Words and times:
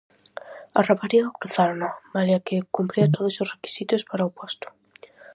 Á 0.77 0.79
rapariga 0.89 1.35
cruzárona, 1.37 1.89
malia 2.13 2.43
que 2.45 2.65
cumpría 2.75 3.13
todos 3.15 3.35
os 3.41 3.51
requisitos 3.55 4.01
para 4.09 4.27
o 4.29 4.33
posto. 4.39 4.67